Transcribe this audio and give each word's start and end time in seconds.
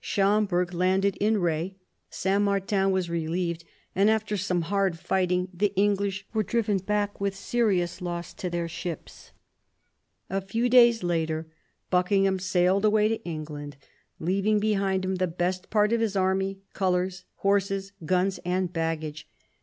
Schomberg 0.03 0.73
landed 0.73 1.15
in 1.17 1.37
Re, 1.37 1.75
Saint 2.09 2.41
Martin 2.41 2.89
was 2.89 3.07
relieved, 3.07 3.63
and 3.93 4.09
after 4.09 4.35
some 4.35 4.63
hard 4.63 4.97
fighting 4.97 5.47
the 5.53 5.71
English 5.75 6.25
were 6.33 6.41
driven 6.41 6.77
back 6.79 7.21
with 7.21 7.35
serious 7.35 8.01
loss 8.01 8.33
to 8.33 8.49
their 8.49 8.67
ships. 8.67 9.31
A 10.27 10.41
few 10.41 10.69
days 10.69 11.03
later 11.03 11.45
Buckingham 11.91 12.39
sailed 12.39 12.83
away 12.83 13.09
to 13.09 13.23
England, 13.23 13.77
leaving 14.19 14.59
behind 14.59 15.05
him 15.05 15.17
the 15.17 15.27
best 15.27 15.69
part 15.69 15.93
of 15.93 16.01
his 16.01 16.15
army, 16.15 16.61
colours, 16.73 17.25
horses, 17.35 17.91
guns, 18.03 18.39
and 18.43 18.73
baggage. 18.73 19.27